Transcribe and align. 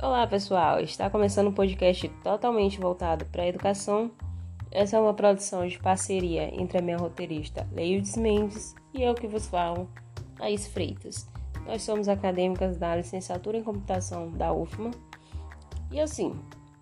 Olá 0.00 0.24
pessoal, 0.28 0.78
está 0.78 1.10
começando 1.10 1.48
um 1.48 1.52
podcast 1.52 2.08
totalmente 2.22 2.78
voltado 2.78 3.24
para 3.24 3.42
a 3.42 3.48
educação. 3.48 4.12
Essa 4.70 4.96
é 4.96 5.00
uma 5.00 5.12
produção 5.12 5.66
de 5.66 5.76
parceria 5.76 6.54
entre 6.54 6.78
a 6.78 6.80
minha 6.80 6.96
roteirista 6.96 7.66
Leildes 7.72 8.16
Mendes 8.16 8.76
e 8.94 9.02
eu 9.02 9.12
que 9.12 9.26
vos 9.26 9.48
falo, 9.48 9.90
Laís 10.38 10.68
Freitas. 10.68 11.28
Nós 11.66 11.82
somos 11.82 12.08
acadêmicas 12.08 12.76
da 12.76 12.94
licenciatura 12.94 13.58
em 13.58 13.64
computação 13.64 14.30
da 14.30 14.52
UFMA. 14.52 14.92
E 15.90 15.98
assim, 15.98 16.32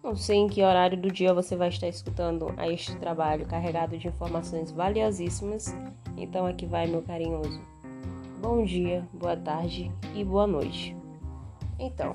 não 0.04 0.14
sei 0.14 0.36
em 0.36 0.46
que 0.46 0.62
horário 0.62 1.00
do 1.00 1.10
dia 1.10 1.32
você 1.32 1.56
vai 1.56 1.68
estar 1.68 1.88
escutando 1.88 2.52
a 2.58 2.68
este 2.68 2.94
trabalho 2.96 3.46
carregado 3.46 3.96
de 3.96 4.08
informações 4.08 4.70
valiosíssimas, 4.70 5.74
então 6.18 6.44
aqui 6.44 6.66
vai 6.66 6.86
meu 6.86 7.00
carinhoso. 7.00 7.62
Bom 8.42 8.62
dia, 8.62 9.08
boa 9.14 9.38
tarde 9.38 9.90
e 10.14 10.22
boa 10.22 10.46
noite. 10.46 10.94
Então, 11.78 12.14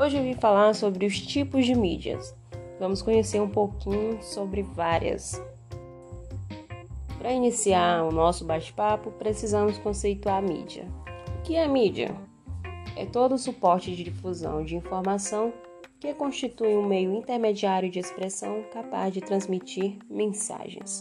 Hoje 0.00 0.16
eu 0.16 0.22
vim 0.22 0.32
falar 0.32 0.74
sobre 0.74 1.04
os 1.04 1.20
tipos 1.20 1.66
de 1.66 1.74
mídias. 1.74 2.34
Vamos 2.78 3.02
conhecer 3.02 3.38
um 3.38 3.50
pouquinho 3.50 4.18
sobre 4.22 4.62
várias. 4.62 5.38
Para 7.18 7.34
iniciar 7.34 8.04
o 8.04 8.10
nosso 8.10 8.46
bate-papo, 8.46 9.10
precisamos 9.10 9.76
conceituar 9.76 10.38
a 10.38 10.40
mídia. 10.40 10.86
O 11.38 11.42
que 11.42 11.54
é 11.54 11.68
mídia? 11.68 12.16
É 12.96 13.04
todo 13.04 13.34
o 13.34 13.38
suporte 13.38 13.94
de 13.94 14.04
difusão 14.04 14.64
de 14.64 14.74
informação 14.74 15.52
que 16.00 16.14
constitui 16.14 16.74
um 16.74 16.86
meio 16.86 17.12
intermediário 17.12 17.90
de 17.90 17.98
expressão 17.98 18.64
capaz 18.72 19.12
de 19.12 19.20
transmitir 19.20 19.98
mensagens. 20.08 21.00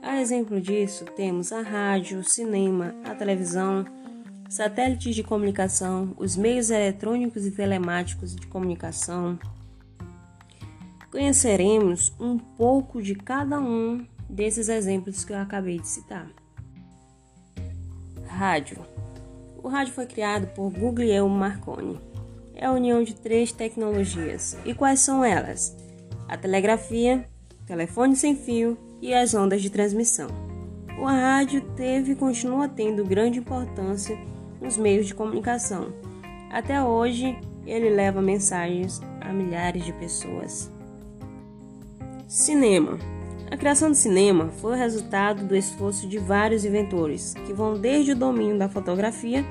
A 0.00 0.22
exemplo 0.22 0.58
disso, 0.58 1.04
temos 1.04 1.52
a 1.52 1.60
rádio, 1.60 2.20
o 2.20 2.24
cinema, 2.24 2.94
a 3.04 3.14
televisão, 3.14 3.84
satélites 4.48 5.14
de 5.14 5.22
comunicação, 5.22 6.14
os 6.16 6.36
meios 6.36 6.70
eletrônicos 6.70 7.46
e 7.46 7.50
telemáticos 7.50 8.34
de 8.34 8.46
comunicação. 8.46 9.38
Conheceremos 11.10 12.14
um 12.18 12.38
pouco 12.38 13.02
de 13.02 13.14
cada 13.14 13.60
um 13.60 14.06
desses 14.28 14.68
exemplos 14.68 15.24
que 15.24 15.32
eu 15.32 15.38
acabei 15.38 15.78
de 15.78 15.88
citar. 15.88 16.28
Rádio. 18.26 18.78
O 19.62 19.68
rádio 19.68 19.92
foi 19.92 20.06
criado 20.06 20.46
por 20.54 20.70
Guglielmo 20.70 21.34
Marconi. 21.34 21.98
É 22.54 22.66
a 22.66 22.72
união 22.72 23.02
de 23.02 23.14
três 23.14 23.52
tecnologias. 23.52 24.56
E 24.64 24.74
quais 24.74 25.00
são 25.00 25.24
elas? 25.24 25.76
A 26.28 26.36
telegrafia, 26.36 27.28
telefone 27.66 28.16
sem 28.16 28.34
fio 28.34 28.78
e 29.00 29.14
as 29.14 29.34
ondas 29.34 29.60
de 29.60 29.70
transmissão. 29.70 30.28
O 30.98 31.04
rádio 31.04 31.60
teve 31.76 32.12
e 32.12 32.16
continua 32.16 32.68
tendo 32.68 33.04
grande 33.04 33.38
importância 33.38 34.18
nos 34.60 34.76
meios 34.76 35.06
de 35.06 35.14
comunicação. 35.14 35.92
Até 36.50 36.82
hoje, 36.82 37.38
ele 37.66 37.90
leva 37.90 38.22
mensagens 38.22 39.00
a 39.20 39.32
milhares 39.32 39.84
de 39.84 39.92
pessoas. 39.92 40.70
Cinema. 42.26 42.98
A 43.50 43.56
criação 43.56 43.90
do 43.90 43.94
cinema 43.94 44.48
foi 44.60 44.72
o 44.72 44.78
resultado 44.78 45.46
do 45.46 45.56
esforço 45.56 46.06
de 46.06 46.18
vários 46.18 46.64
inventores, 46.64 47.34
que 47.46 47.52
vão 47.52 47.78
desde 47.78 48.12
o 48.12 48.16
domínio 48.16 48.58
da 48.58 48.68
fotografia 48.68 49.44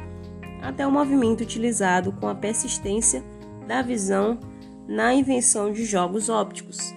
até 0.61 0.85
o 0.85 0.91
movimento 0.91 1.41
utilizado 1.41 2.11
com 2.11 2.27
a 2.27 2.35
persistência 2.35 3.23
da 3.67 3.81
visão 3.81 4.39
na 4.87 5.13
invenção 5.13 5.71
de 5.71 5.83
jogos 5.85 6.29
ópticos. 6.29 6.93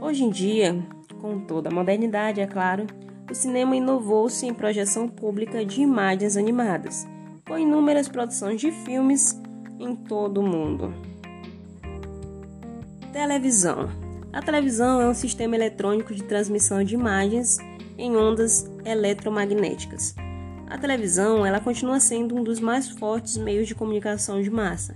Hoje 0.00 0.24
em 0.24 0.30
dia, 0.30 0.82
com 1.20 1.40
toda 1.40 1.68
a 1.68 1.72
modernidade, 1.72 2.40
é 2.40 2.46
claro, 2.46 2.86
o 3.30 3.34
cinema 3.34 3.76
inovou-se 3.76 4.44
em 4.44 4.52
projeção 4.52 5.08
pública 5.08 5.64
de 5.64 5.82
imagens 5.82 6.36
animadas, 6.36 7.06
com 7.46 7.56
inúmeras 7.56 8.08
produções 8.08 8.60
de 8.60 8.72
filmes 8.72 9.40
em 9.78 9.94
todo 9.94 10.40
o 10.40 10.42
mundo. 10.42 10.92
Televisão. 13.12 13.88
A 14.32 14.42
televisão 14.42 15.00
é 15.00 15.08
um 15.08 15.14
sistema 15.14 15.54
eletrônico 15.54 16.12
de 16.12 16.24
transmissão 16.24 16.82
de 16.82 16.94
imagens 16.94 17.58
em 17.96 18.16
ondas 18.16 18.68
eletromagnéticas. 18.84 20.14
A 20.68 20.78
televisão 20.78 21.44
ela 21.44 21.60
continua 21.60 22.00
sendo 22.00 22.36
um 22.36 22.42
dos 22.42 22.60
mais 22.60 22.88
fortes 22.88 23.36
meios 23.36 23.68
de 23.68 23.74
comunicação 23.74 24.42
de 24.42 24.50
massa. 24.50 24.94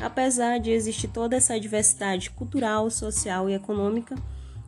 Apesar 0.00 0.58
de 0.58 0.70
existir 0.70 1.08
toda 1.08 1.36
essa 1.36 1.58
diversidade 1.58 2.30
cultural, 2.30 2.90
social 2.90 3.48
e 3.48 3.54
econômica, 3.54 4.16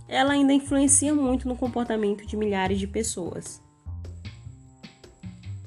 ela 0.08 0.32
ainda 0.32 0.52
influencia 0.52 1.14
muito 1.14 1.48
no 1.48 1.56
comportamento 1.56 2.26
de 2.26 2.36
milhares 2.36 2.78
de 2.78 2.86
pessoas. 2.86 3.60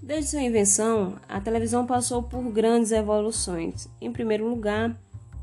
Desde 0.02 0.32
sua 0.32 0.42
invenção, 0.42 1.18
a 1.28 1.40
televisão 1.40 1.86
passou 1.86 2.24
por 2.24 2.42
grandes 2.52 2.92
evoluções. 2.92 3.88
Em 4.02 4.12
primeiro 4.12 4.50
lugar, 4.50 5.00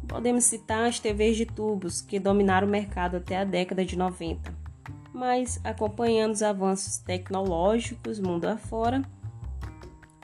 podemos 0.08 0.44
citar 0.44 0.88
as 0.88 0.98
TVs 0.98 1.36
de 1.36 1.46
tubos, 1.46 2.00
que 2.00 2.18
dominaram 2.18 2.66
o 2.66 2.70
mercado 2.70 3.18
até 3.18 3.36
a 3.36 3.44
década 3.44 3.84
de 3.84 3.96
90. 3.96 4.52
Mas, 5.12 5.60
acompanhando 5.62 6.32
os 6.32 6.42
avanços 6.42 6.98
tecnológicos 6.98 8.18
mundo 8.18 8.46
afora, 8.46 9.02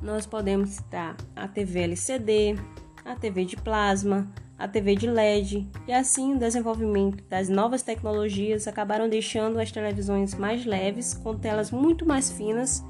nós 0.02 0.26
podemos 0.26 0.70
citar 0.70 1.16
a 1.36 1.46
TV 1.46 1.82
LCD, 1.82 2.56
a 3.04 3.14
TV 3.14 3.44
de 3.44 3.56
plasma, 3.56 4.28
a 4.62 4.68
TV 4.68 4.94
de 4.94 5.08
LED, 5.08 5.68
e 5.88 5.92
assim 5.92 6.36
o 6.36 6.38
desenvolvimento 6.38 7.24
das 7.24 7.48
novas 7.48 7.82
tecnologias 7.82 8.68
acabaram 8.68 9.08
deixando 9.08 9.58
as 9.58 9.72
televisões 9.72 10.36
mais 10.36 10.64
leves, 10.64 11.14
com 11.14 11.36
telas 11.36 11.72
muito 11.72 12.06
mais 12.06 12.30
finas 12.30 12.80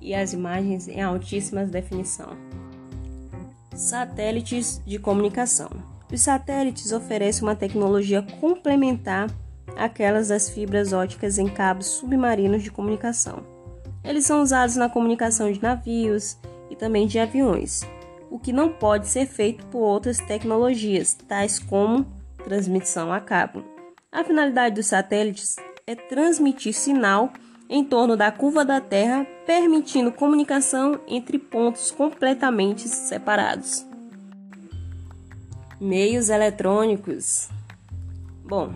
e 0.00 0.14
as 0.14 0.32
imagens 0.32 0.86
em 0.86 1.02
altíssima 1.02 1.64
definição. 1.64 2.28
Satélites 3.74 4.80
de 4.86 5.00
comunicação. 5.00 5.68
Os 6.12 6.20
satélites 6.20 6.92
oferecem 6.92 7.42
uma 7.42 7.56
tecnologia 7.56 8.22
complementar 8.40 9.28
àquelas 9.76 10.28
das 10.28 10.48
fibras 10.48 10.92
óticas 10.92 11.38
em 11.38 11.48
cabos 11.48 11.86
submarinos 11.86 12.62
de 12.62 12.70
comunicação. 12.70 13.42
Eles 14.04 14.24
são 14.24 14.42
usados 14.42 14.76
na 14.76 14.88
comunicação 14.88 15.50
de 15.50 15.60
navios 15.60 16.38
e 16.70 16.76
também 16.76 17.04
de 17.08 17.18
aviões 17.18 17.84
o 18.30 18.38
que 18.38 18.52
não 18.52 18.68
pode 18.68 19.08
ser 19.08 19.26
feito 19.26 19.66
por 19.66 19.80
outras 19.80 20.18
tecnologias, 20.18 21.14
tais 21.14 21.58
como 21.58 22.06
transmissão 22.44 23.12
a 23.12 23.20
cabo. 23.20 23.64
A 24.10 24.24
finalidade 24.24 24.76
dos 24.76 24.86
satélites 24.86 25.56
é 25.86 25.94
transmitir 25.94 26.74
sinal 26.74 27.32
em 27.68 27.84
torno 27.84 28.16
da 28.16 28.30
curva 28.30 28.64
da 28.64 28.80
Terra, 28.80 29.26
permitindo 29.44 30.12
comunicação 30.12 31.00
entre 31.06 31.38
pontos 31.38 31.90
completamente 31.90 32.88
separados. 32.88 33.84
Meios 35.80 36.28
eletrônicos. 36.28 37.48
Bom, 38.44 38.72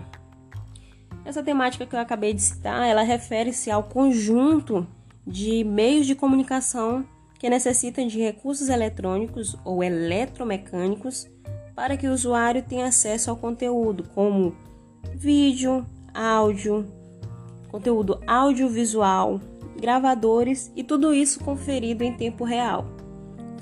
essa 1.23 1.41
temática 1.41 1.85
que 1.85 1.95
eu 1.95 1.99
acabei 1.99 2.33
de 2.33 2.41
citar, 2.41 2.87
ela 2.87 3.03
refere-se 3.03 3.71
ao 3.71 3.83
conjunto 3.83 4.85
de 5.25 5.63
meios 5.63 6.05
de 6.05 6.15
comunicação 6.15 7.05
que 7.41 7.49
necessitam 7.49 8.05
de 8.05 8.19
recursos 8.19 8.69
eletrônicos 8.69 9.57
ou 9.65 9.83
eletromecânicos 9.83 11.27
para 11.73 11.97
que 11.97 12.07
o 12.07 12.13
usuário 12.13 12.61
tenha 12.61 12.85
acesso 12.85 13.31
ao 13.31 13.35
conteúdo, 13.35 14.03
como 14.13 14.55
vídeo, 15.15 15.83
áudio, 16.13 16.85
conteúdo 17.71 18.21
audiovisual, 18.27 19.41
gravadores 19.75 20.71
e 20.75 20.83
tudo 20.83 21.15
isso 21.15 21.43
conferido 21.43 22.03
em 22.03 22.13
tempo 22.13 22.43
real. 22.43 22.85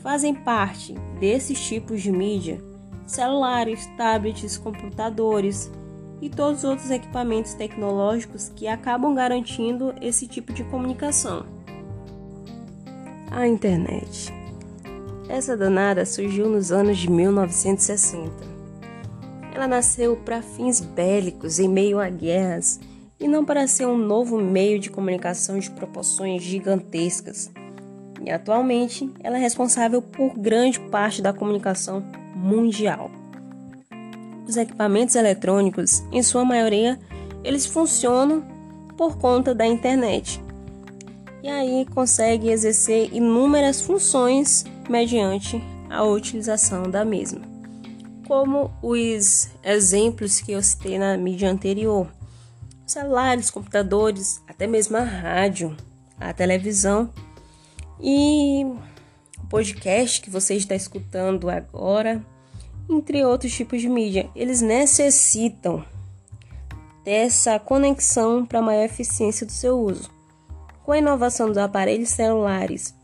Fazem 0.03 0.35
parte 0.35 0.94
desses 1.18 1.57
tipos 1.66 2.01
de 2.01 2.12
mídia 2.12 2.62
celulares, 3.07 3.89
tablets, 3.95 4.57
computadores 4.57 5.72
e 6.22 6.29
todos 6.29 6.66
os 6.66 6.69
outros 6.69 6.91
equipamentos 6.91 7.53
tecnológicos 7.53 8.51
que 8.53 8.68
acabam 8.68 9.16
garantindo 9.16 9.95
esse 10.01 10.28
tipo 10.28 10.51
de 10.51 10.66
comunicação 10.66 11.59
a 13.31 13.48
internet. 13.48 14.34
Essa 15.28 15.56
danada 15.56 16.06
surgiu 16.06 16.50
nos 16.50 16.72
anos 16.72 16.98
de 16.98 17.10
1960. 17.10 18.31
Ela 19.54 19.68
nasceu 19.68 20.16
para 20.18 20.42
fins 20.42 20.80
bélicos 20.80 21.60
em 21.60 21.68
meio 21.68 22.00
a 22.00 22.10
guerras 22.10 22.80
e 23.20 23.28
não 23.28 23.46
para 23.46 23.68
ser 23.68 23.86
um 23.86 23.98
novo 23.98 24.40
meio 24.40 24.80
de 24.80 24.90
comunicação 24.90 25.60
de 25.60 25.70
proporções 25.70 26.42
gigantescas. 26.42 27.52
E 28.26 28.31
atualmente 28.31 29.10
ela 29.22 29.38
é 29.38 29.42
responsável 29.42 30.02
por 30.02 30.38
grande 30.38 30.80
parte 30.80 31.22
da 31.22 31.34
comunicação 31.34 32.04
mundial. 32.36 33.12
Os 34.48 34.58
equipamentos 34.58 35.16
eletrônicos, 35.16 36.04
em 36.12 36.24
sua 36.24 36.44
maioria, 36.44 37.00
eles 37.44 37.66
funcionam 37.66 38.44
por 38.98 39.18
conta 39.18 39.54
da 39.54 39.66
internet 39.66 40.42
e 41.41 41.50
aí 41.50 41.86
consegue 41.94 42.50
exercer 42.50 43.13
inúmeras 43.13 43.81
funções 43.81 44.65
mediante 44.89 45.62
a 45.89 46.03
utilização 46.03 46.83
da 46.83 47.03
mesma. 47.06 47.41
Como 48.27 48.71
os 48.81 49.50
exemplos 49.63 50.39
que 50.39 50.51
eu 50.51 50.62
citei 50.62 51.00
na 51.00 51.18
mídia 51.18 51.50
anterior: 51.50 52.07
celulares, 52.86 53.50
computadores, 53.50 54.41
até 54.47 54.68
mesmo 54.68 54.97
a 54.97 55.03
rádio, 55.03 55.75
a 56.19 56.33
televisão 56.33 57.09
e 58.00 58.63
o 59.42 59.47
podcast 59.47 60.21
que 60.21 60.30
você 60.30 60.56
está 60.56 60.75
escutando 60.75 61.50
agora 61.50 62.24
entre 62.89 63.24
outros 63.24 63.53
tipos 63.53 63.81
de 63.81 63.89
mídia. 63.89 64.30
Eles 64.35 64.62
necessitam 64.62 65.83
dessa 67.03 67.59
conexão 67.59 68.45
para 68.45 68.62
maior 68.62 68.83
eficiência 68.83 69.45
do 69.45 69.51
seu 69.51 69.80
uso. 69.80 70.19
Com 70.89 70.94
a 70.94 70.97
inovação 70.97 71.50
dos 71.50 71.57
aparelhos 71.59 72.09
celulares 72.09 72.95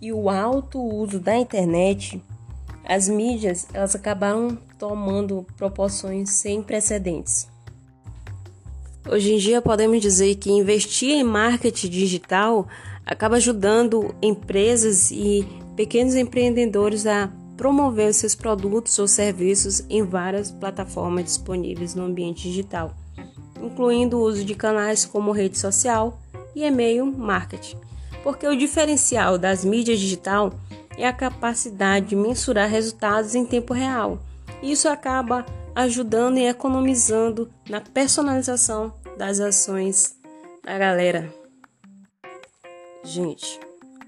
e 0.00 0.12
o 0.12 0.30
alto 0.30 0.80
uso 0.80 1.18
da 1.18 1.36
internet, 1.36 2.22
as 2.84 3.08
mídias 3.08 3.66
elas 3.74 3.96
acabaram 3.96 4.56
tomando 4.78 5.44
proporções 5.56 6.30
sem 6.30 6.62
precedentes. 6.62 7.48
Hoje 9.10 9.32
em 9.32 9.38
dia 9.38 9.60
podemos 9.60 10.00
dizer 10.00 10.36
que 10.36 10.48
investir 10.48 11.10
em 11.10 11.24
marketing 11.24 11.88
digital 11.88 12.68
acaba 13.04 13.34
ajudando 13.34 14.14
empresas 14.22 15.10
e 15.10 15.44
pequenos 15.74 16.14
empreendedores 16.14 17.04
a 17.04 17.32
promover 17.56 18.14
seus 18.14 18.36
produtos 18.36 18.96
ou 19.00 19.08
serviços 19.08 19.84
em 19.90 20.04
várias 20.04 20.52
plataformas 20.52 21.24
disponíveis 21.24 21.96
no 21.96 22.04
ambiente 22.04 22.44
digital, 22.44 22.94
incluindo 23.60 24.18
o 24.18 24.22
uso 24.22 24.44
de 24.44 24.54
canais 24.54 25.04
como 25.04 25.32
rede 25.32 25.58
social 25.58 26.20
e 26.54 26.62
e-mail 26.62 27.06
marketing. 27.06 27.78
Porque 28.22 28.46
o 28.46 28.56
diferencial 28.56 29.36
das 29.36 29.64
mídias 29.64 29.98
digital 29.98 30.52
é 30.96 31.06
a 31.06 31.12
capacidade 31.12 32.06
de 32.06 32.16
mensurar 32.16 32.68
resultados 32.68 33.34
em 33.34 33.44
tempo 33.44 33.74
real. 33.74 34.18
Isso 34.62 34.88
acaba 34.88 35.44
ajudando 35.74 36.38
e 36.38 36.46
economizando 36.46 37.50
na 37.68 37.80
personalização 37.80 38.92
das 39.18 39.40
ações 39.40 40.16
da 40.62 40.78
galera. 40.78 41.32
Gente, 43.02 43.60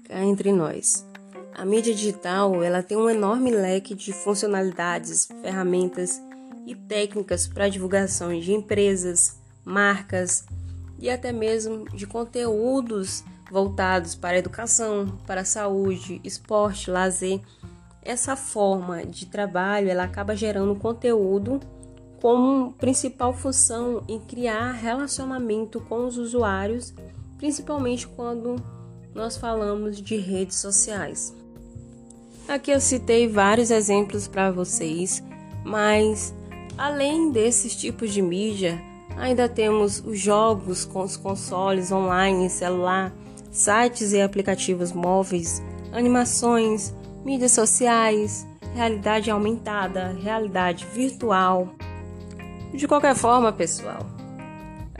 cá 0.07 0.23
entre 0.23 0.51
nós, 0.51 1.05
a 1.53 1.65
mídia 1.65 1.93
digital 1.93 2.63
ela 2.63 2.81
tem 2.81 2.97
um 2.97 3.09
enorme 3.09 3.51
leque 3.51 3.93
de 3.93 4.13
funcionalidades, 4.13 5.27
ferramentas 5.41 6.21
e 6.65 6.73
técnicas 6.75 7.47
para 7.47 7.69
divulgação 7.69 8.37
de 8.39 8.53
empresas, 8.53 9.37
marcas 9.63 10.45
e 10.99 11.09
até 11.09 11.31
mesmo 11.31 11.85
de 11.89 12.07
conteúdos 12.07 13.23
voltados 13.51 14.15
para 14.15 14.35
a 14.35 14.39
educação, 14.39 15.17
para 15.25 15.41
a 15.41 15.45
saúde, 15.45 16.19
esporte, 16.23 16.89
lazer. 16.89 17.39
Essa 18.01 18.35
forma 18.35 19.05
de 19.05 19.25
trabalho 19.25 19.89
ela 19.89 20.03
acaba 20.03 20.35
gerando 20.35 20.75
conteúdo 20.75 21.59
como 22.21 22.73
principal 22.73 23.33
função 23.33 24.03
em 24.07 24.19
criar 24.19 24.71
relacionamento 24.71 25.79
com 25.81 26.05
os 26.05 26.17
usuários, 26.17 26.93
principalmente 27.37 28.07
quando 28.07 28.55
nós 29.13 29.37
falamos 29.37 30.01
de 30.01 30.17
redes 30.17 30.57
sociais. 30.57 31.35
Aqui 32.47 32.71
eu 32.71 32.79
citei 32.79 33.27
vários 33.27 33.71
exemplos 33.71 34.27
para 34.27 34.51
vocês, 34.51 35.21
mas 35.65 36.33
além 36.77 37.31
desses 37.31 37.75
tipos 37.75 38.13
de 38.13 38.21
mídia, 38.21 38.81
ainda 39.17 39.49
temos 39.49 40.03
os 40.05 40.19
jogos 40.19 40.85
com 40.85 41.01
os 41.01 41.17
consoles 41.17 41.91
online, 41.91 42.49
celular, 42.49 43.11
sites 43.51 44.13
e 44.13 44.21
aplicativos 44.21 44.91
móveis, 44.91 45.61
animações, 45.91 46.93
mídias 47.25 47.51
sociais, 47.51 48.45
realidade 48.73 49.31
aumentada, 49.31 50.15
realidade 50.21 50.85
virtual. 50.93 51.69
De 52.73 52.87
qualquer 52.87 53.15
forma, 53.15 53.51
pessoal, 53.51 54.05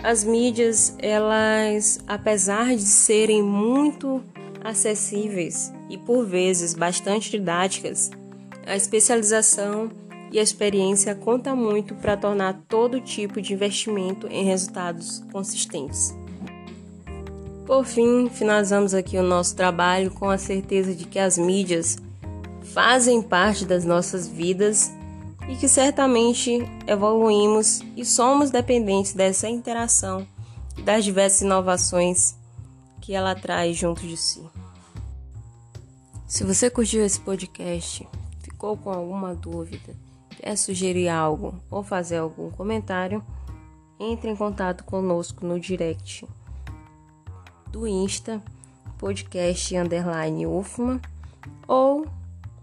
as 0.03 0.23
mídias, 0.23 0.95
elas, 0.99 1.99
apesar 2.07 2.75
de 2.75 2.81
serem 2.81 3.43
muito 3.43 4.23
acessíveis 4.63 5.71
e 5.89 5.97
por 5.97 6.25
vezes 6.25 6.73
bastante 6.73 7.31
didáticas, 7.31 8.09
a 8.65 8.75
especialização 8.75 9.89
e 10.31 10.39
a 10.39 10.43
experiência 10.43 11.15
conta 11.15 11.55
muito 11.55 11.95
para 11.95 12.17
tornar 12.17 12.61
todo 12.67 13.01
tipo 13.01 13.41
de 13.41 13.53
investimento 13.53 14.27
em 14.27 14.43
resultados 14.43 15.23
consistentes. 15.31 16.13
Por 17.65 17.85
fim, 17.85 18.29
finalizamos 18.29 18.93
aqui 18.93 19.17
o 19.17 19.23
nosso 19.23 19.55
trabalho 19.55 20.11
com 20.11 20.29
a 20.29 20.37
certeza 20.37 20.95
de 20.95 21.05
que 21.05 21.19
as 21.19 21.37
mídias 21.37 21.97
fazem 22.73 23.21
parte 23.21 23.65
das 23.65 23.83
nossas 23.83 24.27
vidas 24.27 24.91
e 25.49 25.55
que 25.55 25.67
certamente 25.67 26.59
evoluímos 26.85 27.81
e 27.95 28.05
somos 28.05 28.51
dependentes 28.51 29.13
dessa 29.13 29.49
interação 29.49 30.27
e 30.77 30.81
das 30.81 31.03
diversas 31.03 31.41
inovações 31.41 32.35
que 33.01 33.13
ela 33.13 33.35
traz 33.35 33.75
junto 33.75 34.01
de 34.01 34.15
si. 34.15 34.41
Se 36.27 36.43
você 36.43 36.69
curtiu 36.69 37.05
esse 37.05 37.19
podcast, 37.19 38.07
ficou 38.41 38.75
com 38.75 38.91
alguma 38.91 39.33
dúvida, 39.33 39.95
quer 40.37 40.55
sugerir 40.55 41.09
algo 41.09 41.59
ou 41.69 41.83
fazer 41.83 42.17
algum 42.17 42.49
comentário, 42.49 43.23
entre 43.99 44.29
em 44.29 44.35
contato 44.35 44.83
conosco 44.83 45.45
no 45.45 45.59
direct 45.59 46.25
do 47.71 47.87
Insta, 47.87 48.41
podcast 48.97 49.75
underline 49.75 50.47
UFMA, 50.47 50.99
ou 51.67 52.07